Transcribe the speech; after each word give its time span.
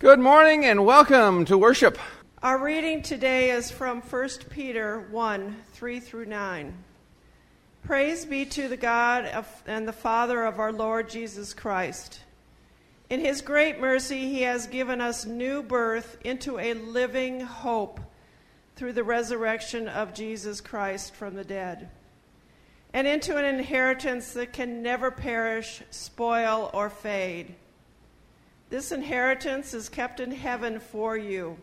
Good 0.00 0.18
morning 0.18 0.64
and 0.64 0.86
welcome 0.86 1.44
to 1.44 1.58
worship. 1.58 1.98
Our 2.42 2.56
reading 2.56 3.02
today 3.02 3.50
is 3.50 3.70
from 3.70 4.00
1 4.00 4.28
Peter 4.48 5.06
1 5.10 5.56
3 5.74 6.00
through 6.00 6.24
9. 6.24 6.84
Praise 7.82 8.24
be 8.24 8.46
to 8.46 8.66
the 8.66 8.78
God 8.78 9.26
of, 9.26 9.62
and 9.66 9.86
the 9.86 9.92
Father 9.92 10.42
of 10.46 10.58
our 10.58 10.72
Lord 10.72 11.10
Jesus 11.10 11.52
Christ. 11.52 12.20
In 13.10 13.20
his 13.20 13.42
great 13.42 13.78
mercy, 13.78 14.20
he 14.20 14.40
has 14.40 14.66
given 14.68 15.02
us 15.02 15.26
new 15.26 15.62
birth 15.62 16.16
into 16.24 16.58
a 16.58 16.72
living 16.72 17.40
hope 17.40 18.00
through 18.76 18.94
the 18.94 19.04
resurrection 19.04 19.86
of 19.86 20.14
Jesus 20.14 20.62
Christ 20.62 21.14
from 21.14 21.34
the 21.34 21.44
dead, 21.44 21.90
and 22.94 23.06
into 23.06 23.36
an 23.36 23.44
inheritance 23.44 24.32
that 24.32 24.54
can 24.54 24.82
never 24.82 25.10
perish, 25.10 25.82
spoil, 25.90 26.70
or 26.72 26.88
fade. 26.88 27.54
This 28.70 28.92
inheritance 28.92 29.74
is 29.74 29.88
kept 29.88 30.20
in 30.20 30.30
heaven 30.30 30.78
for 30.78 31.16
you, 31.16 31.58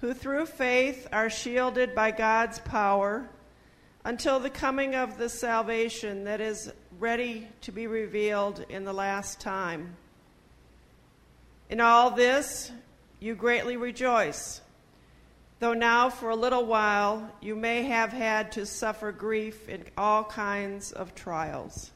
who 0.00 0.14
through 0.14 0.46
faith 0.46 1.06
are 1.12 1.28
shielded 1.28 1.94
by 1.94 2.12
God's 2.12 2.58
power 2.60 3.28
until 4.06 4.40
the 4.40 4.48
coming 4.48 4.94
of 4.94 5.18
the 5.18 5.28
salvation 5.28 6.24
that 6.24 6.40
is 6.40 6.72
ready 6.98 7.46
to 7.60 7.72
be 7.72 7.86
revealed 7.86 8.64
in 8.70 8.84
the 8.84 8.92
last 8.94 9.38
time. 9.38 9.96
In 11.68 11.80
all 11.80 12.10
this, 12.10 12.72
you 13.20 13.34
greatly 13.34 13.76
rejoice, 13.76 14.62
though 15.58 15.74
now 15.74 16.08
for 16.08 16.30
a 16.30 16.36
little 16.36 16.64
while 16.64 17.30
you 17.42 17.54
may 17.54 17.82
have 17.82 18.12
had 18.12 18.52
to 18.52 18.64
suffer 18.64 19.12
grief 19.12 19.68
in 19.68 19.84
all 19.98 20.24
kinds 20.24 20.90
of 20.90 21.14
trials. 21.14 21.90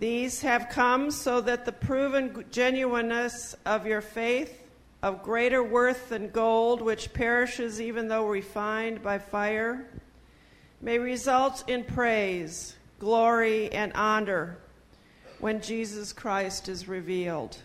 These 0.00 0.40
have 0.40 0.70
come 0.70 1.10
so 1.10 1.42
that 1.42 1.66
the 1.66 1.72
proven 1.72 2.46
genuineness 2.50 3.54
of 3.66 3.86
your 3.86 4.00
faith, 4.00 4.62
of 5.02 5.22
greater 5.22 5.62
worth 5.62 6.08
than 6.08 6.30
gold, 6.30 6.80
which 6.80 7.12
perishes 7.12 7.82
even 7.82 8.08
though 8.08 8.26
refined 8.26 9.02
by 9.02 9.18
fire, 9.18 9.86
may 10.80 10.98
result 10.98 11.68
in 11.68 11.84
praise, 11.84 12.76
glory, 12.98 13.70
and 13.72 13.92
honor 13.92 14.56
when 15.38 15.60
Jesus 15.60 16.14
Christ 16.14 16.70
is 16.70 16.88
revealed. 16.88 17.58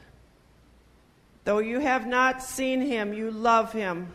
Though 1.46 1.60
you 1.60 1.80
have 1.80 2.06
not 2.06 2.44
seen 2.44 2.82
him, 2.82 3.14
you 3.14 3.32
love 3.32 3.72
him. 3.72 4.10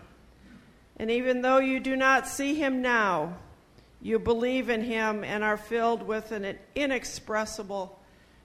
And 0.98 1.10
even 1.10 1.40
though 1.40 1.58
you 1.58 1.80
do 1.80 1.96
not 1.96 2.28
see 2.28 2.54
him 2.54 2.82
now, 2.82 3.36
you 4.02 4.18
believe 4.18 4.68
in 4.68 4.82
him 4.82 5.24
and 5.24 5.42
are 5.42 5.56
filled 5.56 6.02
with 6.02 6.32
an 6.32 6.58
inexpressible 6.74 7.96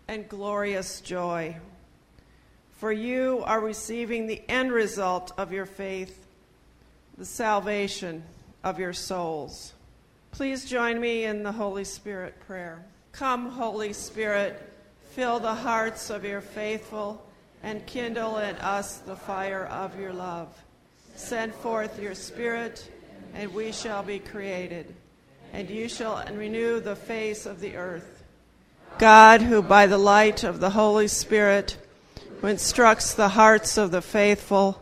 and 0.08 0.28
glorious 0.30 1.02
joy. 1.02 1.56
For 2.74 2.92
you 2.92 3.42
are 3.46 3.60
receiving 3.60 4.28
the 4.28 4.42
end 4.48 4.72
result 4.72 5.32
of 5.38 5.52
your 5.52 5.66
faith, 5.66 6.26
the 7.18 7.26
salvation 7.26 8.24
of 8.64 8.80
your 8.80 8.94
souls. 8.94 9.74
Please 10.32 10.66
join 10.66 11.00
me 11.00 11.24
in 11.24 11.44
the 11.44 11.52
Holy 11.52 11.86
Spirit 11.86 12.36
prayer. 12.46 12.84
Come, 13.14 13.50
Holy 13.50 13.94
Spirit, 13.94 14.62
fill 15.12 15.40
the 15.40 15.56
hearts 15.56 16.10
of 16.10 16.26
your 16.26 16.42
faithful 16.42 17.26
and 17.64 17.86
kindle 17.86 18.38
in 18.38 18.56
us 18.58 18.98
the 18.98 19.16
fire 19.16 19.66
of 19.68 19.98
your 19.98 20.12
love. 20.12 20.50
Send 21.16 21.54
forth 21.56 22.00
your 22.02 22.14
Spirit, 22.14 22.92
and 23.34 23.54
we 23.54 23.72
shall 23.72 24.04
be 24.04 24.20
created, 24.20 24.94
and 25.54 25.70
you 25.70 25.88
shall 25.88 26.24
renew 26.34 26.82
the 26.82 26.96
face 26.96 27.46
of 27.46 27.62
the 27.62 27.78
earth. 27.78 28.15
God, 28.98 29.42
who 29.42 29.62
by 29.62 29.88
the 29.88 29.98
light 29.98 30.44
of 30.44 30.60
the 30.60 30.70
Holy 30.70 31.08
Spirit 31.08 31.78
who 32.46 32.48
instructs 32.48 33.14
the 33.14 33.30
hearts 33.30 33.78
of 33.78 33.92
the 33.92 34.02
faithful, 34.02 34.82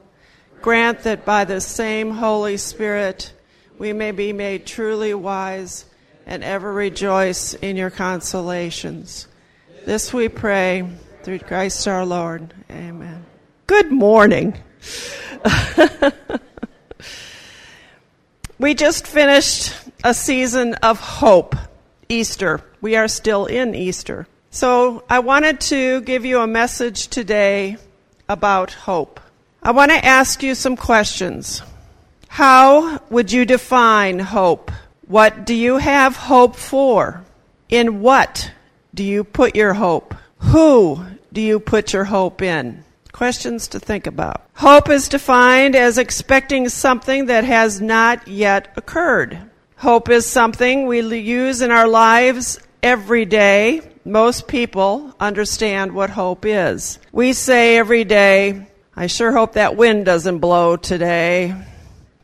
grant 0.61 1.03
that 1.03 1.25
by 1.25 1.45
the 1.45 1.61
same 1.61 2.11
Holy 2.11 2.57
Spirit 2.57 3.31
we 3.77 3.93
may 3.93 4.11
be 4.11 4.33
made 4.33 4.65
truly 4.65 5.13
wise 5.13 5.85
and 6.25 6.43
ever 6.43 6.73
rejoice 6.73 7.53
in 7.53 7.77
your 7.77 7.89
consolations. 7.89 9.27
This 9.85 10.13
we 10.13 10.29
pray 10.29 10.87
through 11.23 11.39
Christ 11.39 11.87
our 11.87 12.05
Lord. 12.05 12.53
Amen. 12.69 13.25
Good 13.65 13.91
morning. 13.91 14.57
we 18.59 18.73
just 18.73 19.07
finished 19.07 19.73
a 20.03 20.13
season 20.13 20.75
of 20.75 20.99
hope, 20.99 21.55
Easter. 22.09 22.61
We 22.83 22.97
are 22.97 23.07
still 23.07 23.45
in 23.45 23.75
Easter. 23.75 24.27
So 24.51 25.05
I 25.09 25.19
wanted 25.19 25.61
to 25.71 26.01
give 26.01 26.25
you 26.25 26.41
a 26.41 26.47
message 26.47 27.07
today 27.07 27.77
about 28.27 28.73
hope. 28.73 29.21
I 29.63 29.71
want 29.71 29.91
to 29.91 30.05
ask 30.05 30.43
you 30.43 30.53
some 30.53 30.75
questions. 30.75 31.63
How 32.27 32.99
would 33.09 33.31
you 33.31 33.45
define 33.45 34.19
hope? 34.19 34.69
What 35.07 35.45
do 35.45 35.55
you 35.55 35.77
have 35.77 36.17
hope 36.17 36.57
for? 36.57 37.23
In 37.69 38.01
what 38.01 38.51
do 38.93 39.05
you 39.05 39.23
put 39.23 39.55
your 39.55 39.75
hope? 39.75 40.13
Who 40.39 41.05
do 41.31 41.39
you 41.39 41.61
put 41.61 41.93
your 41.93 42.03
hope 42.03 42.41
in? 42.41 42.83
Questions 43.13 43.69
to 43.69 43.79
think 43.79 44.07
about. 44.07 44.43
Hope 44.55 44.89
is 44.89 45.07
defined 45.07 45.77
as 45.77 45.97
expecting 45.97 46.67
something 46.67 47.27
that 47.27 47.45
has 47.45 47.79
not 47.79 48.27
yet 48.27 48.73
occurred. 48.75 49.39
Hope 49.77 50.09
is 50.09 50.25
something 50.25 50.85
we 50.85 50.99
use 51.17 51.61
in 51.61 51.71
our 51.71 51.87
lives 51.87 52.59
every 52.83 53.25
day. 53.25 53.81
Most 54.05 54.47
people 54.47 55.15
understand 55.19 55.93
what 55.93 56.09
hope 56.09 56.45
is. 56.45 56.99
We 57.13 57.31
say 57.33 57.77
every 57.77 58.03
day, 58.03 58.67
I 58.95 59.07
sure 59.07 59.31
hope 59.31 59.53
that 59.53 59.77
wind 59.77 60.05
doesn't 60.05 60.39
blow 60.39 60.75
today. 60.75 61.55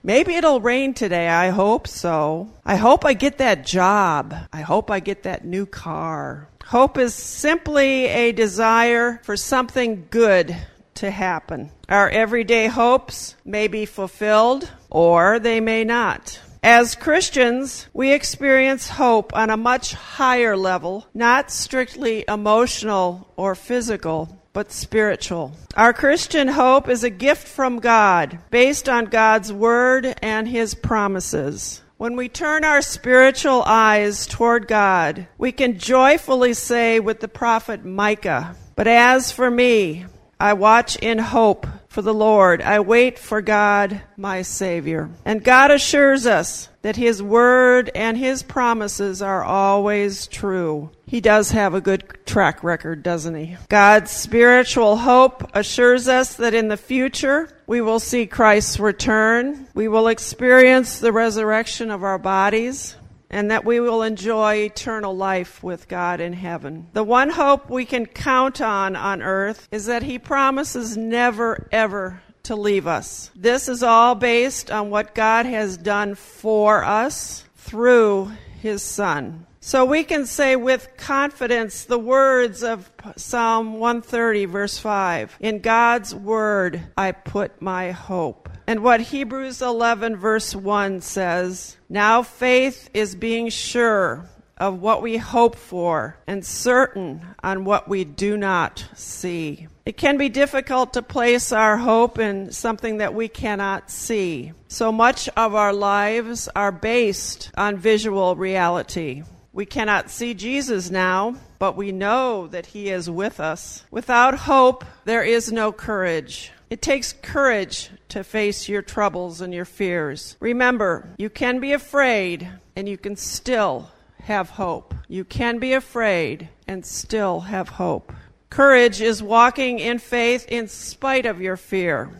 Maybe 0.04 0.36
it'll 0.36 0.62
rain 0.62 0.94
today. 0.94 1.28
I 1.28 1.50
hope 1.50 1.88
so. 1.88 2.50
I 2.66 2.76
hope 2.76 3.06
I 3.06 3.14
get 3.14 3.40
that 3.40 3.66
job. 3.66 4.36
I 4.52 4.62
hope 4.62 4.92
I 4.92 5.00
get 5.00 5.24
that 5.24 5.46
new 5.46 5.66
car. 5.66 6.50
Hope 6.66 6.98
is 6.98 7.14
simply 7.14 8.06
a 8.06 8.32
desire 8.32 9.20
for 9.24 9.36
something 9.36 10.08
good 10.12 10.56
to 10.96 11.10
happen. 11.10 11.72
Our 11.88 12.10
everyday 12.10 12.68
hopes 12.68 13.36
may 13.46 13.68
be 13.68 13.86
fulfilled 13.86 14.70
or 14.90 15.40
they 15.40 15.60
may 15.60 15.84
not. 15.84 16.40
As 16.62 16.94
Christians, 16.94 17.88
we 17.94 18.12
experience 18.12 18.90
hope 18.90 19.34
on 19.34 19.50
a 19.50 19.56
much 19.56 19.94
higher 19.94 20.58
level, 20.58 21.08
not 21.14 21.52
strictly 21.52 22.26
emotional 22.28 23.32
or 23.38 23.56
physical, 23.56 24.44
but 24.52 24.74
spiritual. 24.74 25.54
Our 25.78 25.94
Christian 25.94 26.50
hope 26.50 26.90
is 26.90 27.06
a 27.06 27.10
gift 27.10 27.48
from 27.48 27.80
God, 27.80 28.40
based 28.52 28.90
on 28.90 29.06
God's 29.06 29.54
Word 29.54 30.14
and 30.22 30.50
His 30.50 30.76
promises. 30.76 31.82
When 31.96 32.18
we 32.18 32.28
turn 32.28 32.66
our 32.66 32.82
spiritual 32.82 33.64
eyes 33.66 34.28
toward 34.28 34.68
God, 34.68 35.28
we 35.38 35.54
can 35.54 35.80
joyfully 35.80 36.54
say 36.54 37.00
with 37.00 37.22
the 37.22 37.30
prophet 37.30 37.86
Micah, 37.86 38.58
But 38.76 38.88
as 38.88 39.32
for 39.32 39.50
me, 39.50 40.06
I 40.42 40.54
watch 40.54 40.98
in 40.98 41.20
hope 41.20 41.68
for 41.90 42.04
the 42.04 42.14
Lord. 42.14 42.62
I 42.62 42.80
wait 42.80 43.20
for 43.20 43.42
God, 43.42 44.02
my 44.16 44.44
Savior. 44.44 45.10
And 45.26 45.44
God 45.44 45.72
assures 45.72 46.26
us 46.26 46.70
that 46.84 46.96
His 46.96 47.22
Word 47.22 47.92
and 47.96 48.18
His 48.18 48.44
promises 48.44 49.22
are 49.22 49.44
always 49.44 50.28
true. 50.28 50.92
He 51.08 51.20
does 51.20 51.52
have 51.52 51.74
a 51.74 51.82
good 51.82 52.26
track 52.26 52.64
record, 52.64 53.02
doesn't 53.02 53.36
He? 53.36 53.58
God's 53.68 54.12
spiritual 54.12 54.98
hope 54.98 55.50
assures 55.56 56.08
us 56.08 56.36
that 56.36 56.54
in 56.54 56.68
the 56.68 56.78
future 56.78 57.50
we 57.66 57.82
will 57.82 58.00
see 58.00 58.28
Christ's 58.28 58.80
return. 58.80 59.68
We 59.74 59.88
will 59.88 60.08
experience 60.08 61.00
the 61.00 61.12
resurrection 61.12 61.90
of 61.90 62.04
our 62.04 62.20
bodies 62.20 62.96
and 63.30 63.52
that 63.52 63.66
we 63.66 63.80
will 63.80 64.02
enjoy 64.02 64.56
eternal 64.56 65.16
life 65.16 65.62
with 65.64 65.88
God 65.88 66.20
in 66.20 66.34
heaven. 66.34 66.88
The 66.94 67.04
one 67.04 67.30
hope 67.30 67.70
we 67.70 67.86
can 67.86 68.06
count 68.06 68.62
on 68.62 68.96
on 68.96 69.22
earth 69.22 69.68
is 69.72 69.86
that 69.86 70.04
He 70.04 70.20
promises 70.20 70.98
never, 70.98 71.68
ever 71.72 72.22
to 72.44 72.56
leave 72.56 72.88
us. 72.88 73.32
This 73.36 73.70
is 73.70 73.84
all 73.84 74.16
based 74.16 74.72
on 74.72 74.90
what 74.90 75.14
God 75.14 75.46
has 75.46 75.78
done 75.78 76.16
for 76.16 76.84
us 76.84 77.44
through 77.56 78.32
His 78.62 78.82
Son. 78.82 79.46
So 79.62 79.86
we 79.86 80.04
can 80.04 80.26
say 80.26 80.56
with 80.56 80.88
confidence 80.98 81.84
the 81.84 82.00
words 82.00 82.64
of 82.64 82.90
Psalm 83.18 83.74
130, 83.74 84.46
verse 84.46 84.78
5 84.78 85.38
In 85.42 85.60
God's 85.60 86.16
Word 86.16 86.82
I 86.98 87.12
put 87.12 87.62
my 87.62 87.92
hope. 87.92 88.50
And 88.70 88.84
what 88.84 89.02
Hebrews 89.02 89.64
11, 89.64 90.18
verse 90.18 90.56
1 90.56 91.02
says 91.02 91.76
Now 91.90 92.22
faith 92.22 92.88
is 92.94 93.16
being 93.16 93.50
sure 93.50 94.30
of 94.60 94.80
what 94.80 95.02
we 95.02 95.18
hope 95.18 95.56
for 95.56 96.18
and 96.28 96.46
certain 96.46 97.26
on 97.42 97.66
what 97.66 97.88
we 97.88 98.04
do 98.04 98.38
not 98.38 98.88
see. 98.94 99.68
It 99.88 99.98
can 99.98 100.18
be 100.18 100.30
difficult 100.30 100.94
to 100.94 101.02
place 101.02 101.52
our 101.52 101.78
hope 101.78 102.20
in 102.20 102.52
something 102.52 102.98
that 102.98 103.16
we 103.16 103.28
cannot 103.28 103.90
see. 103.90 104.54
So 104.68 104.92
much 104.92 105.28
of 105.30 105.56
our 105.56 105.74
lives 105.74 106.48
are 106.56 106.72
based 106.72 107.50
on 107.58 107.76
visual 107.76 108.36
reality. 108.36 109.24
We 109.52 109.66
cannot 109.66 110.12
see 110.12 110.36
Jesus 110.36 110.92
now, 110.92 111.38
but 111.58 111.76
we 111.76 111.92
know 111.92 112.46
that 112.46 112.68
He 112.68 112.90
is 112.90 113.10
with 113.10 113.40
us. 113.40 113.84
Without 113.90 114.36
hope, 114.36 114.86
there 115.06 115.24
is 115.24 115.52
no 115.52 115.72
courage. 115.72 116.52
It 116.70 116.82
takes 116.82 117.14
courage 117.14 117.90
to 118.10 118.24
face 118.24 118.70
your 118.70 118.84
troubles 118.84 119.42
and 119.42 119.54
your 119.54 119.66
fears. 119.66 120.38
Remember, 120.40 121.10
you 121.18 121.30
can 121.30 121.60
be 121.60 121.74
afraid 121.74 122.48
and 122.76 122.88
you 122.88 122.98
can 122.98 123.16
still 123.16 123.90
have 124.24 124.52
hope. 124.52 124.94
You 125.08 125.24
can 125.24 125.58
be 125.58 125.74
afraid 125.74 126.50
and 126.68 126.86
still 126.86 127.40
have 127.42 127.70
hope. 127.70 128.14
Courage 128.52 129.02
is 129.02 129.24
walking 129.24 129.80
in 129.80 129.98
faith 129.98 130.46
in 130.48 130.68
spite 130.68 131.26
of 131.26 131.42
your 131.42 131.58
fear. 131.58 132.12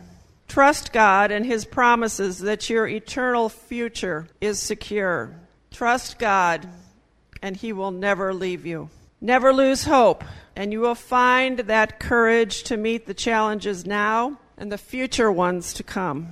Trust 0.48 0.92
God 0.92 1.30
and 1.30 1.46
His 1.46 1.64
promises 1.64 2.40
that 2.40 2.68
your 2.68 2.88
eternal 2.88 3.48
future 3.48 4.26
is 4.40 4.58
secure. 4.58 5.32
Trust 5.70 6.18
God 6.18 6.68
and 7.40 7.56
He 7.56 7.72
will 7.72 7.92
never 7.92 8.34
leave 8.34 8.66
you. 8.66 8.90
Never 9.20 9.52
lose 9.52 9.84
hope, 9.84 10.24
and 10.60 10.74
you 10.74 10.80
will 10.80 10.94
find 10.94 11.60
that 11.60 11.98
courage 11.98 12.64
to 12.64 12.76
meet 12.76 13.06
the 13.06 13.14
challenges 13.14 13.86
now 13.86 14.38
and 14.58 14.70
the 14.70 14.76
future 14.76 15.32
ones 15.32 15.72
to 15.72 15.82
come. 15.82 16.28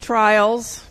Trials 0.00 0.86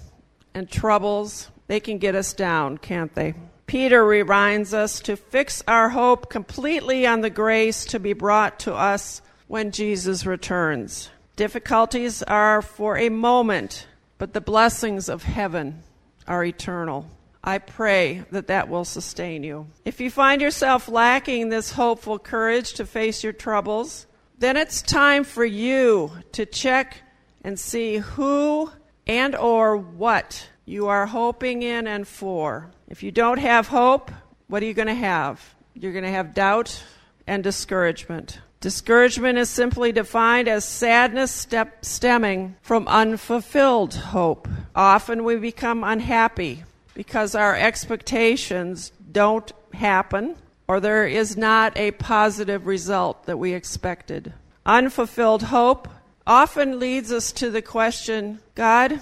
and 0.53 0.69
troubles, 0.69 1.49
they 1.65 1.79
can 1.79 1.97
get 1.97 2.13
us 2.13 2.33
down, 2.33 2.77
can't 2.77 3.15
they? 3.15 3.33
Peter 3.65 4.05
reminds 4.05 4.75
us 4.75 4.99
to 4.99 5.15
fix 5.15 5.63
our 5.67 5.89
hope 5.89 6.29
completely 6.29 7.07
on 7.07 7.21
the 7.21 7.31
grace 7.31 7.83
to 7.83 7.99
be 7.99 8.13
brought 8.13 8.59
to 8.59 8.75
us 8.75 9.23
when 9.47 9.71
Jesus 9.71 10.27
returns. 10.27 11.09
Difficulties 11.35 12.21
are 12.21 12.61
for 12.61 12.95
a 12.95 13.09
moment, 13.09 13.87
but 14.19 14.33
the 14.33 14.39
blessings 14.39 15.09
of 15.09 15.23
heaven 15.23 15.81
are 16.27 16.45
eternal. 16.45 17.09
I 17.47 17.59
pray 17.59 18.25
that 18.31 18.47
that 18.47 18.67
will 18.67 18.83
sustain 18.83 19.41
you. 19.41 19.67
If 19.85 20.01
you 20.01 20.11
find 20.11 20.41
yourself 20.41 20.89
lacking 20.89 21.47
this 21.47 21.71
hopeful 21.71 22.19
courage 22.19 22.73
to 22.73 22.85
face 22.85 23.23
your 23.23 23.31
troubles, 23.31 24.05
then 24.37 24.57
it's 24.57 24.81
time 24.81 25.23
for 25.23 25.45
you 25.45 26.11
to 26.33 26.45
check 26.45 26.97
and 27.45 27.57
see 27.57 27.99
who 27.99 28.69
and 29.07 29.33
or 29.33 29.77
what 29.77 30.49
you 30.65 30.87
are 30.87 31.05
hoping 31.05 31.61
in 31.61 31.87
and 31.87 32.05
for. 32.05 32.69
If 32.89 33.01
you 33.01 33.11
don't 33.11 33.39
have 33.39 33.69
hope, 33.69 34.11
what 34.47 34.61
are 34.61 34.65
you 34.65 34.73
going 34.73 34.89
to 34.89 34.93
have? 34.93 35.55
You're 35.73 35.93
going 35.93 36.03
to 36.03 36.11
have 36.11 36.33
doubt 36.33 36.83
and 37.27 37.45
discouragement. 37.45 38.41
Discouragement 38.59 39.37
is 39.37 39.49
simply 39.49 39.93
defined 39.93 40.49
as 40.49 40.65
sadness 40.65 41.31
step 41.31 41.85
stemming 41.85 42.57
from 42.61 42.89
unfulfilled 42.89 43.93
hope. 43.95 44.49
Often 44.75 45.23
we 45.23 45.37
become 45.37 45.85
unhappy 45.85 46.65
because 46.97 47.35
our 47.35 47.55
expectations 47.55 48.91
don't 49.11 49.51
happen 49.71 50.35
or 50.67 50.79
there 50.79 51.05
is 51.05 51.37
not 51.37 51.77
a 51.77 51.91
positive 51.91 52.65
result 52.65 53.27
that 53.27 53.37
we 53.37 53.53
expected. 53.53 54.33
Unfulfilled 54.65 55.43
hope 55.43 55.87
often 56.25 56.79
leads 56.79 57.11
us 57.11 57.31
to 57.31 57.51
the 57.51 57.61
question 57.61 58.39
God, 58.55 58.99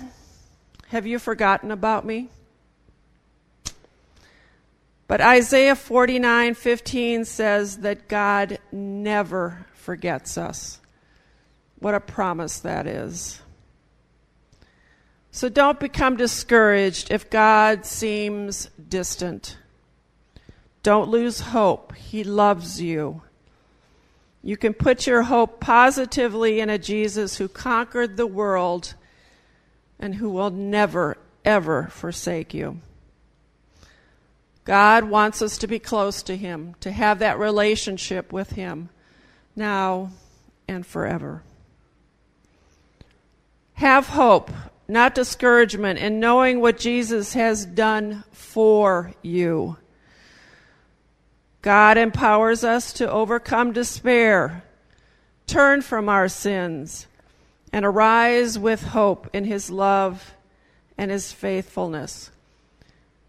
have 0.90 1.08
you 1.08 1.18
forgotten 1.18 1.72
about 1.72 2.04
me? 2.04 2.28
But 5.08 5.22
Isaiah 5.22 5.76
49:15 5.76 7.24
says 7.24 7.78
that 7.78 8.10
God 8.10 8.60
never 8.74 9.68
forgets 9.74 10.38
us. 10.38 10.82
What 11.80 11.96
a 11.96 12.02
promise 12.02 12.60
that 12.60 12.88
is. 12.88 13.40
So 15.36 15.50
don't 15.50 15.82
become 15.82 16.16
discouraged 16.16 17.12
if 17.12 17.30
God 17.30 17.86
seems 17.86 18.70
distant. 18.88 19.58
Don't 20.82 21.10
lose 21.10 21.42
hope. 21.42 21.94
He 21.94 22.24
loves 22.24 22.82
you. 22.82 23.22
You 24.42 24.56
can 24.56 24.74
put 24.74 25.06
your 25.06 25.24
hope 25.24 25.60
positively 25.60 26.62
in 26.62 26.70
a 26.70 26.78
Jesus 26.78 27.36
who 27.36 27.50
conquered 27.50 28.16
the 28.16 28.26
world 28.26 28.94
and 30.00 30.16
who 30.16 30.30
will 30.30 30.52
never, 30.52 31.18
ever 31.44 31.90
forsake 31.92 32.54
you. 32.54 32.80
God 34.64 35.04
wants 35.04 35.42
us 35.42 35.58
to 35.58 35.68
be 35.68 35.80
close 35.80 36.24
to 36.24 36.38
Him, 36.38 36.76
to 36.80 36.94
have 36.94 37.20
that 37.20 37.38
relationship 37.38 38.32
with 38.32 38.52
Him 38.52 38.88
now 39.54 40.12
and 40.66 40.86
forever. 40.86 41.44
Have 43.74 44.08
hope 44.08 44.50
not 44.88 45.16
discouragement, 45.16 46.00
and 46.00 46.20
knowing 46.20 46.62
what 46.62 46.78
Jesus 46.78 47.34
has 47.34 47.66
done 47.66 48.24
for 48.32 49.14
you. 49.22 49.78
God 51.62 51.98
empowers 51.98 52.64
us 52.64 52.94
to 52.94 53.10
overcome 53.10 53.74
despair, 53.74 54.64
turn 55.48 55.82
from 55.82 56.08
our 56.08 56.28
sins, 56.28 57.08
and 57.74 57.84
arise 57.84 58.60
with 58.60 58.84
hope 58.84 59.28
in 59.34 59.46
His 59.46 59.72
love 59.72 60.36
and 60.98 61.10
His 61.10 61.32
faithfulness. 61.32 62.30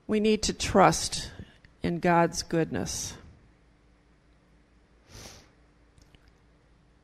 We 0.07 0.21
need 0.21 0.43
to 0.45 0.53
trust 0.53 1.31
in 1.83 1.99
God's 1.99 2.43
goodness. 2.43 3.15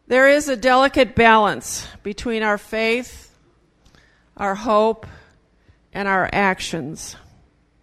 There 0.06 0.28
is 0.28 0.48
a 0.50 0.56
delicate 0.56 1.14
balance 1.14 1.88
between 2.02 2.42
our 2.42 2.58
faith 2.58 3.31
our 4.42 4.56
hope, 4.56 5.06
and 5.92 6.08
our 6.08 6.28
actions. 6.32 7.14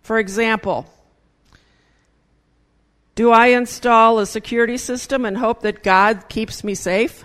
For 0.01 0.19
example, 0.19 0.85
do 3.15 3.31
I 3.31 3.47
install 3.47 4.19
a 4.19 4.25
security 4.25 4.75
system 4.75 5.23
and 5.23 5.37
hope 5.37 5.61
that 5.61 5.83
God 5.83 6.27
keeps 6.27 6.61
me 6.61 6.75
safe? 6.75 7.23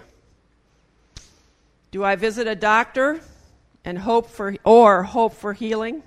Do 1.91 2.05
I 2.05 2.15
visit 2.15 2.47
a 2.47 2.55
doctor 2.55 3.21
and 3.85 3.99
hope 3.99 4.31
for 4.31 4.55
or 4.63 5.03
hope 5.03 5.35
for 5.35 5.53
healing? 5.53 6.05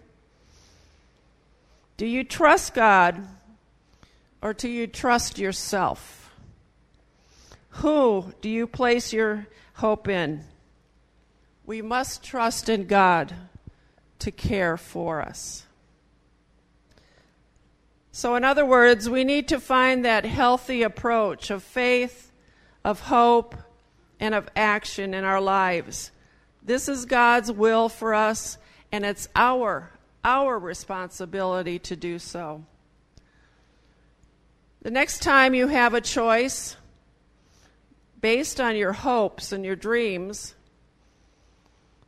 Do 1.97 2.05
you 2.05 2.23
trust 2.23 2.73
God 2.73 3.27
or 4.41 4.53
do 4.53 4.69
you 4.69 4.87
trust 4.87 5.37
yourself? 5.37 6.31
Who 7.81 8.33
do 8.39 8.47
you 8.47 8.67
place 8.67 9.11
your 9.11 9.47
hope 9.73 10.07
in? 10.07 10.45
We 11.67 11.81
must 11.81 12.23
trust 12.23 12.69
in 12.69 12.87
God 12.87 13.35
to 14.19 14.31
care 14.31 14.77
for 14.77 15.21
us. 15.21 15.65
So, 18.13 18.35
in 18.35 18.45
other 18.45 18.65
words, 18.65 19.09
we 19.09 19.25
need 19.25 19.49
to 19.49 19.59
find 19.59 20.05
that 20.05 20.25
healthy 20.25 20.81
approach 20.81 21.51
of 21.51 21.61
faith, 21.61 22.31
of 22.85 23.01
hope, 23.01 23.53
and 24.17 24.33
of 24.33 24.49
action 24.55 25.13
in 25.13 25.25
our 25.25 25.41
lives. 25.41 26.11
This 26.63 26.87
is 26.87 27.03
God's 27.03 27.51
will 27.51 27.89
for 27.89 28.13
us, 28.13 28.57
and 28.93 29.05
it's 29.05 29.27
our, 29.35 29.91
our 30.23 30.57
responsibility 30.57 31.79
to 31.79 31.97
do 31.97 32.17
so. 32.17 32.63
The 34.83 34.91
next 34.91 35.21
time 35.21 35.53
you 35.53 35.67
have 35.67 35.93
a 35.93 36.01
choice 36.01 36.77
based 38.21 38.61
on 38.61 38.77
your 38.77 38.93
hopes 38.93 39.51
and 39.51 39.65
your 39.65 39.75
dreams, 39.75 40.55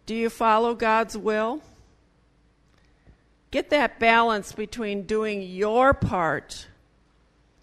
do 0.09 0.15
you 0.15 0.31
follow 0.31 0.73
God's 0.73 1.15
will? 1.15 1.61
Get 3.51 3.69
that 3.69 3.99
balance 3.99 4.53
between 4.53 5.03
doing 5.03 5.43
your 5.43 5.93
part 5.93 6.65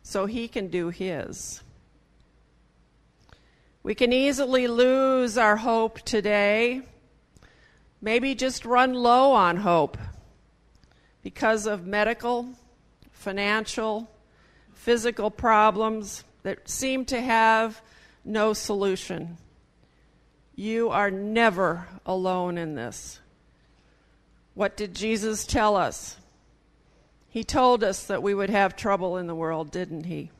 so 0.04 0.26
He 0.26 0.46
can 0.46 0.68
do 0.68 0.90
His. 0.90 1.64
We 3.82 3.96
can 3.96 4.12
easily 4.12 4.68
lose 4.68 5.36
our 5.36 5.56
hope 5.56 6.02
today, 6.02 6.82
maybe 8.00 8.36
just 8.36 8.64
run 8.64 8.94
low 8.94 9.32
on 9.32 9.56
hope 9.56 9.98
because 11.24 11.66
of 11.66 11.84
medical, 11.84 12.50
financial, 13.10 14.08
physical 14.72 15.32
problems 15.32 16.22
that 16.44 16.68
seem 16.68 17.06
to 17.06 17.20
have 17.20 17.82
no 18.24 18.52
solution. 18.52 19.36
You 20.56 20.88
are 20.88 21.10
never 21.10 21.86
alone 22.06 22.56
in 22.56 22.74
this. 22.74 23.20
What 24.54 24.74
did 24.74 24.94
Jesus 24.94 25.44
tell 25.44 25.76
us? 25.76 26.16
He 27.28 27.44
told 27.44 27.84
us 27.84 28.04
that 28.04 28.22
we 28.22 28.34
would 28.34 28.48
have 28.48 28.74
trouble 28.74 29.18
in 29.18 29.26
the 29.26 29.34
world, 29.34 29.70
didn't 29.70 30.04
he? 30.04 30.30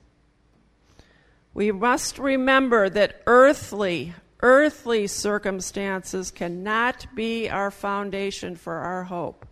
We 1.53 1.71
must 1.71 2.19
remember 2.19 2.89
that 2.89 3.21
earthly, 3.27 4.15
earthly 4.43 5.07
circumstances 5.07 6.31
cannot 6.31 7.07
be 7.15 7.51
our 7.51 7.71
foundation 7.71 8.57
for 8.57 8.77
our 8.77 9.05
hope. 9.05 9.45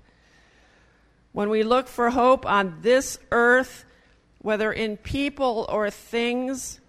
When 1.32 1.50
we 1.50 1.62
look 1.62 1.88
for 1.88 2.08
hope 2.08 2.46
on 2.46 2.78
this 2.80 3.18
earth, 3.30 3.84
whether 4.38 4.72
in 4.72 4.96
people 4.96 5.66
or 5.68 5.90
things, 5.90 6.80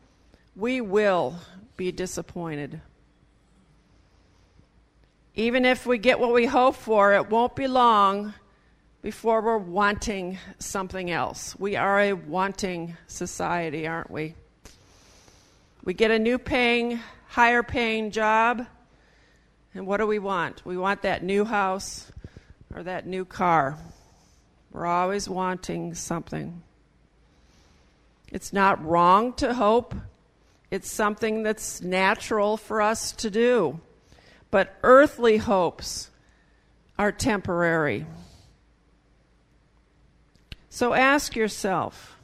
we 0.55 0.79
will 0.79 1.35
be 1.75 1.91
disappointed. 1.91 2.79
Even 5.37 5.65
if 5.65 5.85
we 5.85 5.97
get 5.97 6.19
what 6.19 6.33
we 6.33 6.45
hope 6.45 6.75
for, 6.75 7.13
it 7.13 7.29
won't 7.29 7.55
be 7.55 7.67
long 7.67 8.33
before 9.01 9.41
we're 9.41 9.57
wanting 9.57 10.37
something 10.59 11.11
else. 11.11 11.55
We 11.59 11.75
are 11.75 11.99
a 11.99 12.13
wanting 12.13 12.95
society, 13.07 13.85
aren't 13.85 14.09
we? 14.09 14.35
We 15.83 15.93
get 15.93 16.09
a 16.09 16.19
new 16.19 16.37
paying, 16.37 17.01
higher 17.27 17.63
paying 17.63 18.11
job, 18.11 18.65
And 19.75 19.85
what 19.85 19.97
do 19.97 20.07
we 20.07 20.19
want? 20.19 20.65
We 20.65 20.77
want 20.77 21.01
that 21.01 21.21
new 21.21 21.43
house 21.43 22.09
or 22.73 22.83
that 22.83 23.05
new 23.05 23.25
car. 23.25 23.77
We're 24.71 24.85
always 24.85 25.27
wanting 25.27 25.95
something. 25.95 26.63
It's 28.31 28.53
not 28.53 28.83
wrong 28.83 29.33
to 29.33 29.53
hope, 29.53 29.93
it's 30.71 30.89
something 30.89 31.43
that's 31.43 31.81
natural 31.81 32.57
for 32.57 32.81
us 32.81 33.11
to 33.13 33.29
do. 33.29 33.81
But 34.55 34.73
earthly 34.83 35.35
hopes 35.35 36.09
are 36.97 37.11
temporary. 37.11 38.05
So 40.69 40.93
ask 40.93 41.35
yourself 41.35 42.17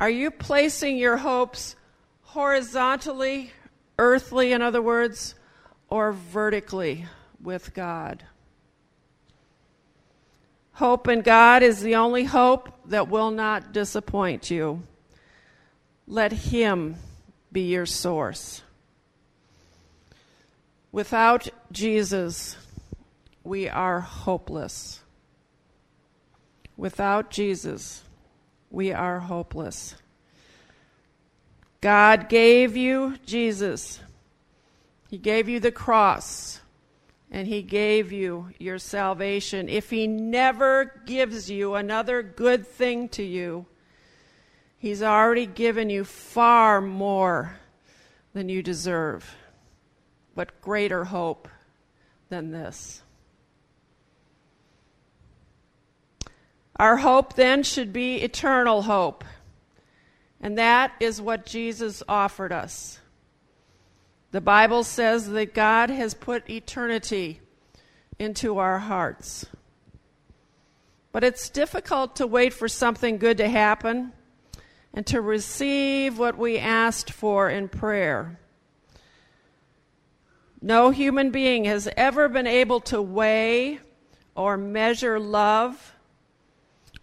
are 0.00 0.10
you 0.10 0.32
placing 0.32 0.96
your 0.96 1.18
hopes 1.18 1.76
horizontally, 2.22 3.52
earthly, 4.00 4.50
in 4.50 4.62
other 4.62 4.82
words, 4.82 5.36
or 5.90 6.10
vertically 6.10 7.06
with 7.40 7.72
God? 7.72 8.24
Hope 10.72 11.06
in 11.06 11.20
God 11.20 11.62
is 11.62 11.82
the 11.82 11.94
only 11.94 12.24
hope 12.24 12.68
that 12.86 13.08
will 13.08 13.30
not 13.30 13.72
disappoint 13.72 14.50
you. 14.50 14.82
Let 16.08 16.32
Him 16.32 16.96
be 17.52 17.70
your 17.70 17.86
source. 17.86 18.62
Without 20.94 21.48
Jesus, 21.72 22.56
we 23.42 23.68
are 23.68 23.98
hopeless. 23.98 25.00
Without 26.76 27.32
Jesus, 27.32 28.04
we 28.70 28.92
are 28.92 29.18
hopeless. 29.18 29.96
God 31.80 32.28
gave 32.28 32.76
you 32.76 33.16
Jesus. 33.26 33.98
He 35.10 35.18
gave 35.18 35.48
you 35.48 35.58
the 35.58 35.72
cross 35.72 36.60
and 37.28 37.48
He 37.48 37.62
gave 37.62 38.12
you 38.12 38.50
your 38.60 38.78
salvation. 38.78 39.68
If 39.68 39.90
He 39.90 40.06
never 40.06 41.02
gives 41.06 41.50
you 41.50 41.74
another 41.74 42.22
good 42.22 42.68
thing 42.68 43.08
to 43.08 43.24
you, 43.24 43.66
He's 44.78 45.02
already 45.02 45.46
given 45.46 45.90
you 45.90 46.04
far 46.04 46.80
more 46.80 47.58
than 48.32 48.48
you 48.48 48.62
deserve. 48.62 49.34
What 50.34 50.60
greater 50.60 51.04
hope 51.04 51.48
than 52.28 52.50
this? 52.50 53.02
Our 56.76 56.96
hope 56.96 57.34
then 57.34 57.62
should 57.62 57.92
be 57.92 58.16
eternal 58.16 58.82
hope. 58.82 59.24
And 60.40 60.58
that 60.58 60.92
is 61.00 61.20
what 61.20 61.46
Jesus 61.46 62.02
offered 62.08 62.52
us. 62.52 62.98
The 64.32 64.40
Bible 64.40 64.82
says 64.82 65.30
that 65.30 65.54
God 65.54 65.90
has 65.90 66.12
put 66.12 66.50
eternity 66.50 67.40
into 68.18 68.58
our 68.58 68.80
hearts. 68.80 69.46
But 71.12 71.22
it's 71.22 71.48
difficult 71.48 72.16
to 72.16 72.26
wait 72.26 72.52
for 72.52 72.66
something 72.66 73.18
good 73.18 73.38
to 73.38 73.48
happen 73.48 74.12
and 74.92 75.06
to 75.06 75.20
receive 75.20 76.18
what 76.18 76.36
we 76.36 76.58
asked 76.58 77.12
for 77.12 77.48
in 77.48 77.68
prayer. 77.68 78.40
No 80.64 80.88
human 80.88 81.30
being 81.30 81.66
has 81.66 81.90
ever 81.94 82.26
been 82.26 82.46
able 82.46 82.80
to 82.80 83.02
weigh 83.02 83.80
or 84.34 84.56
measure 84.56 85.20
love 85.20 85.94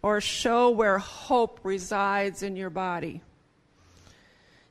or 0.02 0.20
show 0.20 0.72
where 0.72 0.98
hope 0.98 1.60
resides 1.62 2.42
in 2.42 2.56
your 2.56 2.72
body. 2.72 3.22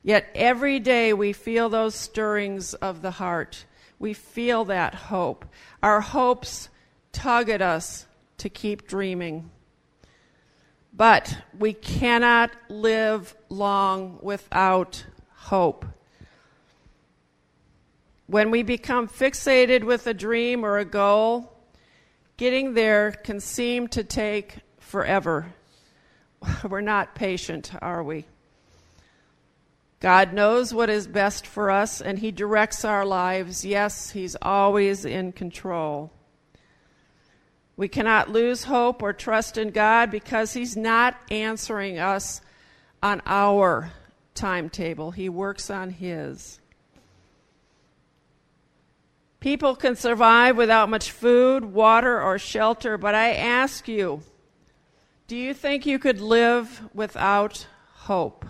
Yet 0.03 0.29
every 0.35 0.81
day 0.81 1.13
we 1.13 1.31
feel 1.31 1.69
those 1.69 1.95
stirrings 1.95 2.73
of 2.73 3.01
the 3.01 3.11
heart. 3.11 3.63
We 3.97 4.13
feel 4.13 4.65
that 4.65 4.93
hope. 4.93 5.45
Our 5.81 6.01
hopes 6.01 6.67
tug 7.13 7.47
at 7.47 7.61
us 7.61 8.07
to 8.39 8.49
keep 8.49 8.89
dreaming. 8.89 9.51
But 10.91 11.37
we 11.57 11.71
cannot 11.71 12.51
live 12.67 13.37
long 13.47 14.19
without 14.21 15.05
hope. 15.29 15.85
When 18.31 18.49
we 18.49 18.63
become 18.63 19.09
fixated 19.09 19.83
with 19.83 20.07
a 20.07 20.13
dream 20.13 20.63
or 20.63 20.77
a 20.77 20.85
goal, 20.85 21.51
getting 22.37 22.75
there 22.75 23.11
can 23.11 23.41
seem 23.41 23.89
to 23.89 24.05
take 24.05 24.59
forever. 24.79 25.53
We're 26.69 26.79
not 26.79 27.13
patient, 27.13 27.73
are 27.81 28.01
we? 28.01 28.23
God 29.99 30.31
knows 30.31 30.73
what 30.73 30.89
is 30.89 31.07
best 31.07 31.45
for 31.45 31.69
us, 31.69 31.99
and 31.99 32.17
He 32.17 32.31
directs 32.31 32.85
our 32.85 33.05
lives. 33.05 33.65
Yes, 33.65 34.11
He's 34.11 34.37
always 34.41 35.03
in 35.03 35.33
control. 35.33 36.09
We 37.75 37.89
cannot 37.89 38.29
lose 38.29 38.63
hope 38.63 39.03
or 39.03 39.11
trust 39.11 39.57
in 39.57 39.71
God 39.71 40.09
because 40.09 40.53
He's 40.53 40.77
not 40.77 41.17
answering 41.29 41.99
us 41.99 42.39
on 43.03 43.21
our 43.25 43.91
timetable, 44.35 45.11
He 45.11 45.27
works 45.27 45.69
on 45.69 45.89
His. 45.89 46.60
People 49.41 49.75
can 49.75 49.95
survive 49.95 50.55
without 50.55 50.87
much 50.87 51.09
food, 51.11 51.65
water, 51.65 52.21
or 52.21 52.37
shelter, 52.37 52.95
but 52.95 53.15
I 53.15 53.33
ask 53.33 53.87
you, 53.87 54.21
do 55.27 55.35
you 55.35 55.55
think 55.55 55.85
you 55.87 55.97
could 55.97 56.21
live 56.21 56.83
without 56.93 57.65
hope? 57.93 58.45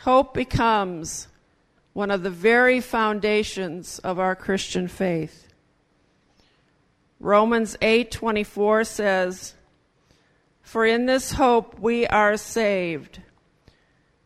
Hope 0.00 0.34
becomes 0.34 1.28
one 1.94 2.10
of 2.10 2.22
the 2.22 2.30
very 2.30 2.80
foundations 2.82 3.98
of 4.00 4.18
our 4.18 4.36
Christian 4.36 4.88
faith. 4.88 5.48
Romans 7.18 7.78
8:24 7.80 8.84
says, 8.84 9.54
"For 10.60 10.84
in 10.84 11.06
this 11.06 11.32
hope 11.32 11.78
we 11.78 12.06
are 12.06 12.36
saved. 12.36 13.22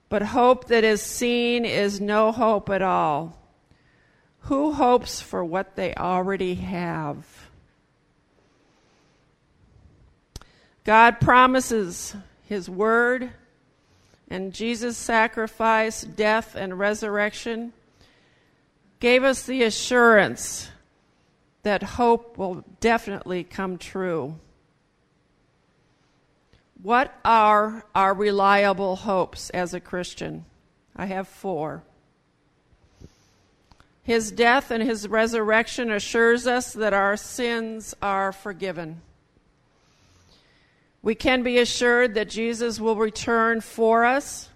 But 0.09 0.23
hope 0.23 0.67
that 0.67 0.83
is 0.83 1.03
seen 1.03 1.64
is 1.64 2.00
no 2.00 2.33
hope 2.33 2.69
at 2.69 2.83
all. 2.83 3.44
Who 4.45 4.73
hopes 4.73 5.21
for 5.21 5.45
what 5.45 5.77
they 5.77 5.95
already 5.95 6.57
have?" 6.57 7.49
God 10.85 11.21
promises 11.21 12.15
His 12.47 12.69
Word 12.69 13.31
and 14.29 14.53
Jesus' 14.53 14.97
sacrifice, 14.97 16.03
death, 16.03 16.55
and 16.55 16.79
resurrection 16.79 17.73
gave 19.01 19.25
us 19.25 19.45
the 19.45 19.63
assurance 19.63 20.71
that 21.63 21.83
hope 21.83 22.37
will 22.37 22.65
definitely 22.81 23.45
come 23.45 23.79
true. 23.79 24.39
What 26.83 27.15
are 27.25 27.85
our 27.95 28.13
reliable 28.13 28.97
hopes 28.97 29.49
as 29.51 29.73
a 29.73 29.81
Christian? 29.81 30.45
I 30.95 31.07
have 31.07 31.29
four. 31.29 31.83
His 34.05 34.31
death 34.31 34.71
and 34.71 34.83
his 34.83 35.09
resurrection 35.09 35.91
assures 35.91 36.47
us 36.47 36.75
that 36.75 36.93
our 36.93 37.17
sins 37.17 37.95
are 38.03 38.33
forgiven. 38.33 39.01
We 41.01 41.15
can 41.15 41.43
be 41.43 41.59
assured 41.59 42.15
that 42.15 42.29
Jesus 42.29 42.79
will 42.79 42.97
return 42.97 43.63
for 43.63 44.05
us 44.05 44.51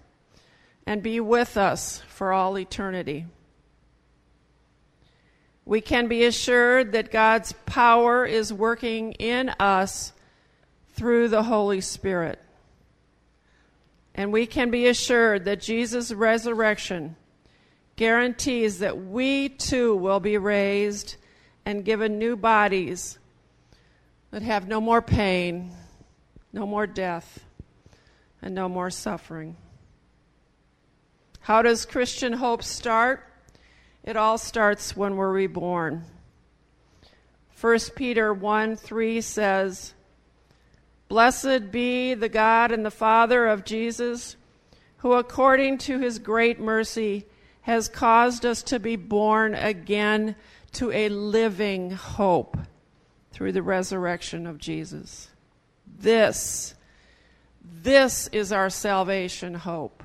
and 0.85 1.01
be 1.01 1.19
with 1.19 1.57
us 1.57 2.03
for 2.07 2.31
all 2.31 2.59
eternity. 2.59 3.25
We 5.65 5.81
can 5.81 6.07
be 6.07 6.25
assured 6.25 6.91
that 6.91 7.11
God's 7.11 7.53
power 7.65 8.25
is 8.25 8.53
working 8.53 9.13
in 9.13 9.49
us 9.59 10.13
through 10.93 11.27
the 11.27 11.43
Holy 11.43 11.81
Spirit. 11.81 12.39
And 14.13 14.31
we 14.31 14.45
can 14.45 14.69
be 14.69 14.87
assured 14.87 15.45
that 15.45 15.59
Jesus' 15.59 16.11
resurrection 16.11 17.15
guarantees 17.99 18.79
that 18.79 18.97
we 18.97 19.49
too 19.49 19.93
will 19.93 20.21
be 20.21 20.37
raised 20.37 21.17
and 21.65 21.83
given 21.83 22.17
new 22.17 22.37
bodies 22.37 23.19
that 24.31 24.41
have 24.41 24.69
no 24.69 24.79
more 24.79 25.01
pain, 25.01 25.69
no 26.53 26.65
more 26.65 26.87
death, 26.87 27.43
and 28.41 28.55
no 28.55 28.69
more 28.69 28.89
suffering. 28.89 29.53
How 31.41 31.61
does 31.61 31.85
Christian 31.85 32.31
hope 32.31 32.63
start? 32.63 33.21
It 34.05 34.15
all 34.15 34.37
starts 34.37 34.95
when 34.95 35.17
we're 35.17 35.33
reborn. 35.33 36.05
1 37.59 37.79
Peter 37.97 38.33
1 38.33 38.77
3 38.77 39.19
says, 39.19 39.93
Blessed 41.09 41.69
be 41.69 42.13
the 42.13 42.29
God 42.29 42.71
and 42.71 42.85
the 42.85 42.91
Father 42.91 43.45
of 43.45 43.65
Jesus, 43.65 44.37
who 44.99 45.11
according 45.11 45.79
to 45.79 45.99
his 45.99 46.17
great 46.17 46.61
mercy 46.61 47.25
has 47.69 47.87
caused 47.87 48.47
us 48.47 48.63
to 48.63 48.79
be 48.79 48.95
born 48.95 49.53
again 49.53 50.35
to 50.71 50.91
a 50.91 51.07
living 51.07 51.91
hope 51.91 52.57
through 53.31 53.51
the 53.51 53.61
resurrection 53.61 54.47
of 54.47 54.57
Jesus. 54.57 55.27
This, 55.85 56.73
this 57.63 58.27
is 58.29 58.51
our 58.51 58.71
salvation 58.71 59.53
hope. 59.53 60.03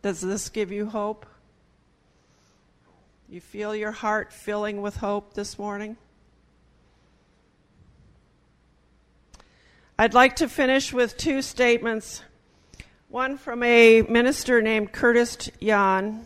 Does 0.00 0.22
this 0.22 0.48
give 0.48 0.72
you 0.72 0.86
hope? 0.86 1.26
You 3.28 3.42
feel 3.42 3.76
your 3.76 3.92
heart 3.92 4.32
filling 4.32 4.80
with 4.80 4.96
hope 4.96 5.34
this 5.34 5.58
morning? 5.58 5.98
I'd 9.98 10.14
like 10.14 10.36
to 10.36 10.48
finish 10.48 10.90
with 10.90 11.18
two 11.18 11.42
statements. 11.42 12.22
One 13.10 13.38
from 13.38 13.64
a 13.64 14.02
minister 14.02 14.62
named 14.62 14.92
Curtis 14.92 15.50
Jahn. 15.60 16.24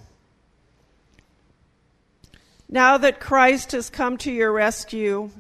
Now 2.69 2.99
that 2.99 3.21
Christ 3.21 3.73
has 3.73 3.89
come 3.89 4.19
to 4.19 4.31
your 4.31 4.53
rescue, 4.53 5.31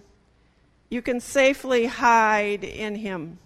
you 0.88 1.02
can 1.02 1.20
safely 1.20 1.84
hide 1.84 2.64
in 2.64 2.96
him. 2.96 3.36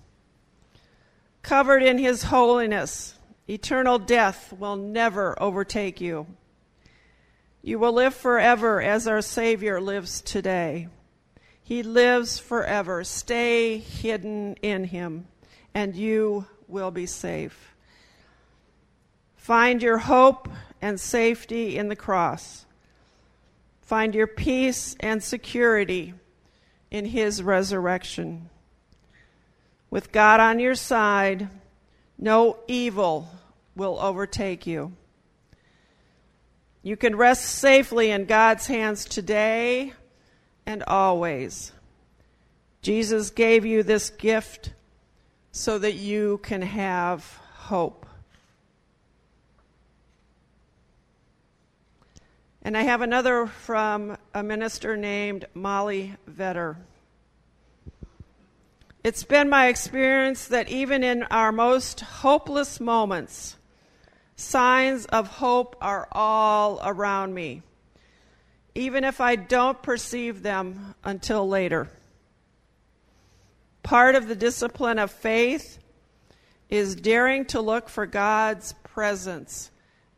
Covered 1.43 1.83
in 1.83 1.99
his 1.99 2.23
holiness, 2.23 3.17
eternal 3.51 3.99
death 3.99 4.53
will 4.53 4.77
never 4.77 5.37
overtake 5.43 6.01
you. 6.01 6.29
You 7.63 7.81
will 7.81 7.95
live 7.95 8.15
forever 8.15 8.81
as 8.81 9.09
our 9.09 9.23
Savior 9.23 9.81
lives 9.81 10.21
today. 10.21 10.87
He 11.65 11.83
lives 11.83 12.39
forever. 12.39 13.03
Stay 13.03 13.79
hidden 13.79 14.55
in 14.63 14.85
Him, 14.85 15.27
and 15.75 15.97
you 15.97 16.47
will 16.69 16.93
be 16.93 17.07
safe. 17.07 17.75
Find 19.49 19.83
your 19.83 19.97
hope 19.97 20.47
and 20.83 21.01
safety 21.01 21.79
in 21.79 21.89
the 21.89 21.97
cross. 21.97 22.67
Find 23.81 24.15
your 24.15 24.27
peace 24.27 24.95
and 25.01 25.23
security 25.23 26.13
in 26.91 27.07
His 27.07 27.43
resurrection. 27.43 28.51
With 29.89 30.13
God 30.13 30.41
on 30.41 30.59
your 30.59 30.75
side, 30.75 31.49
no 32.19 32.59
evil 32.69 33.31
will 33.75 33.99
overtake 33.99 34.67
you. 34.67 34.93
You 36.83 36.99
can 36.99 37.17
rest 37.17 37.47
safely 37.47 38.11
in 38.11 38.27
God's 38.27 38.67
hands 38.67 39.07
today 39.07 39.95
and 40.67 40.83
always. 40.83 41.73
Jesus 42.83 43.31
gave 43.31 43.65
you 43.65 43.83
this 43.83 44.11
gift 44.11 44.75
so 45.53 45.79
that 45.79 45.95
you 45.95 46.37
can 46.43 46.61
have 46.61 47.25
hope. 47.55 48.05
And 52.69 52.77
I 52.77 52.83
have 52.83 53.01
another 53.01 53.47
from 53.47 54.19
a 54.35 54.43
minister 54.43 54.95
named 54.95 55.47
Molly 55.55 56.15
Vetter. 56.31 56.77
It's 59.03 59.25
been 59.25 59.49
my 59.49 59.69
experience 59.69 60.49
that 60.49 60.69
even 60.69 61.03
in 61.03 61.23
our 61.23 61.51
most 61.51 62.01
hopeless 62.01 62.79
moments, 62.79 63.57
signs 64.37 65.07
of 65.07 65.29
hope 65.29 65.77
are 65.81 66.09
all 66.13 66.79
around 66.85 67.33
me 67.33 67.63
even 68.75 69.03
if 69.03 69.19
I 69.19 69.37
don't 69.37 69.83
perceive 69.83 70.43
them 70.43 70.95
until 71.03 71.49
later. 71.49 71.89
Part 73.83 74.15
of 74.15 74.29
the 74.29 74.37
discipline 74.37 74.99
of 74.99 75.11
faith 75.11 75.79
is 76.69 76.95
daring 76.95 77.47
to 77.47 77.63
look 77.63 77.89
for 77.89 78.05
God's 78.05 78.75
presence 78.85 79.71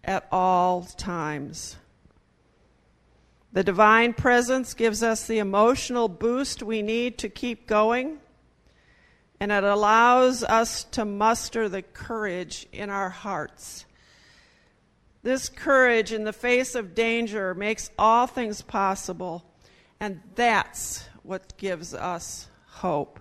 at 0.02 0.26
all 0.33 0.83
times. 0.83 1.76
The 3.52 3.64
divine 3.64 4.14
presence 4.14 4.75
gives 4.75 5.02
us 5.02 5.26
the 5.26 5.38
emotional 5.38 6.09
boost 6.09 6.62
we 6.62 6.83
need 6.83 7.19
to 7.19 7.28
keep 7.28 7.66
going, 7.66 8.19
and 9.40 9.50
it 9.50 9.64
allows 9.64 10.45
us 10.45 10.85
to 10.85 11.04
muster 11.04 11.69
the 11.69 11.83
courage 11.83 12.66
in 12.73 12.90
our 12.90 13.11
hearts 13.11 13.87
this 15.23 15.49
courage 15.49 16.12
in 16.12 16.25
the 16.25 16.33
face 16.33 16.75
of 16.75 16.95
danger 16.95 17.54
makes 17.54 17.90
all 17.99 18.26
things 18.26 18.62
possible, 18.62 19.45
and 19.99 20.21
that's 20.35 21.07
what 21.23 21.57
gives 21.59 21.92
us 21.94 22.48
hope. 22.66 23.20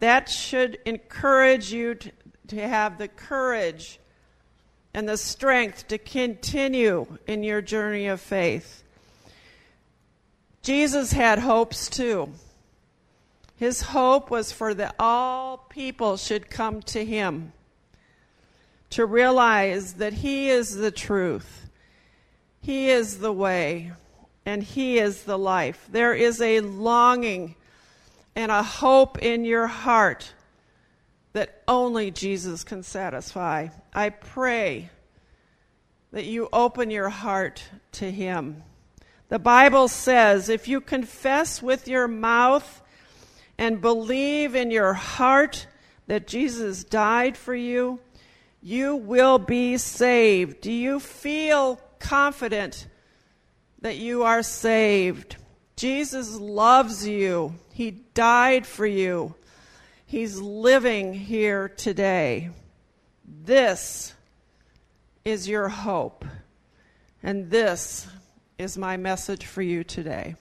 That 0.00 0.28
should 0.28 0.78
encourage 0.84 1.72
you 1.72 1.94
to, 1.94 2.12
to 2.48 2.68
have 2.68 2.98
the 2.98 3.08
courage 3.08 4.00
and 4.92 5.08
the 5.08 5.16
strength 5.16 5.88
to 5.88 5.98
continue 5.98 7.18
in 7.26 7.44
your 7.44 7.62
journey 7.62 8.06
of 8.08 8.20
faith. 8.20 8.83
Jesus 10.64 11.12
had 11.12 11.38
hopes 11.38 11.88
too. 11.88 12.32
His 13.56 13.82
hope 13.82 14.30
was 14.30 14.50
for 14.50 14.74
that 14.74 14.96
all 14.98 15.58
people 15.58 16.16
should 16.16 16.50
come 16.50 16.82
to 16.82 17.04
him 17.04 17.52
to 18.90 19.04
realize 19.04 19.94
that 19.94 20.12
He 20.12 20.48
is 20.48 20.76
the 20.76 20.90
truth, 20.90 21.68
He 22.60 22.90
is 22.90 23.18
the 23.18 23.32
way, 23.32 23.92
and 24.46 24.62
He 24.62 24.98
is 24.98 25.24
the 25.24 25.36
life. 25.36 25.86
There 25.90 26.14
is 26.14 26.40
a 26.40 26.60
longing 26.60 27.56
and 28.34 28.50
a 28.50 28.62
hope 28.62 29.18
in 29.18 29.44
your 29.44 29.66
heart 29.66 30.32
that 31.34 31.62
only 31.66 32.10
Jesus 32.10 32.64
can 32.64 32.82
satisfy. 32.82 33.68
I 33.92 34.10
pray 34.10 34.90
that 36.12 36.24
you 36.24 36.48
open 36.52 36.90
your 36.90 37.10
heart 37.10 37.64
to 37.92 38.10
Him. 38.10 38.62
The 39.28 39.38
Bible 39.38 39.88
says 39.88 40.48
if 40.48 40.68
you 40.68 40.80
confess 40.80 41.62
with 41.62 41.88
your 41.88 42.06
mouth 42.06 42.82
and 43.58 43.80
believe 43.80 44.54
in 44.54 44.70
your 44.70 44.92
heart 44.92 45.66
that 46.06 46.26
Jesus 46.26 46.84
died 46.84 47.36
for 47.36 47.54
you, 47.54 48.00
you 48.60 48.96
will 48.96 49.38
be 49.38 49.76
saved. 49.78 50.60
Do 50.60 50.72
you 50.72 51.00
feel 51.00 51.80
confident 51.98 52.86
that 53.80 53.96
you 53.96 54.22
are 54.22 54.42
saved? 54.42 55.36
Jesus 55.76 56.36
loves 56.36 57.06
you. 57.06 57.54
He 57.72 57.90
died 57.90 58.66
for 58.66 58.86
you. 58.86 59.34
He's 60.06 60.40
living 60.40 61.12
here 61.14 61.68
today. 61.68 62.50
This 63.26 64.14
is 65.24 65.48
your 65.48 65.68
hope. 65.68 66.24
And 67.22 67.50
this 67.50 68.06
is 68.64 68.78
my 68.78 68.96
message 68.96 69.44
for 69.44 69.60
you 69.60 69.84
today. 69.84 70.36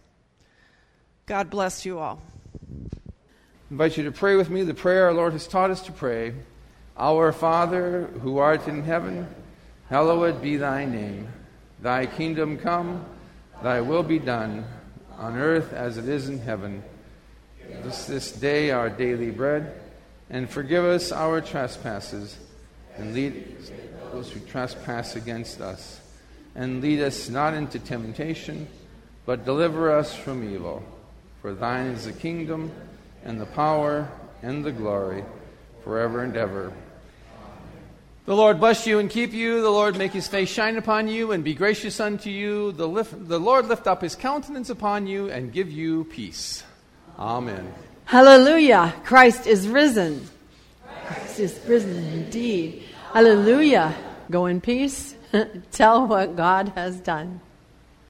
God 1.25 1.49
bless 1.49 1.85
you 1.85 1.99
all. 1.99 2.21
I 2.79 3.11
invite 3.69 3.97
you 3.97 4.05
to 4.05 4.13
pray 4.13 4.37
with 4.37 4.49
me 4.49 4.63
the 4.63 4.73
prayer 4.73 5.07
our 5.07 5.13
Lord 5.13 5.33
has 5.33 5.45
taught 5.45 5.71
us 5.71 5.81
to 5.87 5.91
pray. 5.91 6.33
Our 6.95 7.33
Father, 7.33 8.05
who 8.21 8.37
art 8.37 8.65
in 8.69 8.83
heaven, 8.83 9.27
hallowed 9.89 10.41
be 10.41 10.55
thy 10.55 10.85
name. 10.85 11.27
Thy 11.81 12.05
kingdom 12.05 12.57
come, 12.57 13.05
thy 13.61 13.81
will 13.81 14.03
be 14.03 14.19
done, 14.19 14.65
on 15.17 15.35
earth 15.35 15.73
as 15.73 15.97
it 15.97 16.07
is 16.07 16.29
in 16.29 16.39
heaven. 16.39 16.81
Give 17.67 17.87
us 17.87 18.07
this 18.07 18.31
day 18.31 18.71
our 18.71 18.89
daily 18.89 19.31
bread, 19.31 19.81
and 20.29 20.49
forgive 20.49 20.85
us 20.85 21.11
our 21.11 21.41
trespasses, 21.41 22.37
and 22.95 23.13
lead 23.13 23.57
those 24.13 24.31
who 24.31 24.39
trespass 24.39 25.17
against 25.17 25.59
us. 25.59 25.99
And 26.55 26.81
lead 26.81 27.01
us 27.01 27.29
not 27.29 27.53
into 27.53 27.79
temptation, 27.79 28.67
but 29.25 29.45
deliver 29.45 29.91
us 29.91 30.15
from 30.15 30.43
evil. 30.53 30.83
For 31.41 31.53
thine 31.53 31.87
is 31.87 32.05
the 32.05 32.13
kingdom, 32.13 32.71
and 33.25 33.39
the 33.39 33.45
power, 33.45 34.09
and 34.41 34.63
the 34.63 34.71
glory, 34.71 35.23
forever 35.83 36.23
and 36.23 36.35
ever. 36.35 36.73
The 38.25 38.35
Lord 38.35 38.59
bless 38.61 38.87
you 38.87 38.99
and 38.99 39.09
keep 39.09 39.33
you. 39.33 39.61
The 39.61 39.69
Lord 39.69 39.97
make 39.97 40.13
his 40.13 40.29
face 40.29 40.49
shine 40.49 40.77
upon 40.77 41.09
you 41.09 41.33
and 41.33 41.43
be 41.43 41.53
gracious 41.53 41.99
unto 41.99 42.29
you. 42.29 42.71
The, 42.71 42.87
lift, 42.87 43.27
the 43.27 43.39
Lord 43.39 43.67
lift 43.67 43.85
up 43.85 44.01
his 44.01 44.15
countenance 44.15 44.69
upon 44.69 45.07
you 45.07 45.29
and 45.29 45.51
give 45.51 45.69
you 45.69 46.05
peace. 46.05 46.63
Amen. 47.19 47.73
Hallelujah. 48.05 48.93
Christ 49.03 49.45
is 49.45 49.67
risen. 49.67 50.25
Christ 51.05 51.39
is 51.41 51.59
risen 51.67 51.97
indeed. 52.13 52.83
Hallelujah. 53.11 53.93
Go 54.31 54.45
in 54.45 54.61
peace. 54.61 55.15
Tell 55.71 56.05
what 56.05 56.35
God 56.35 56.73
has 56.75 56.99
done. 56.99 57.41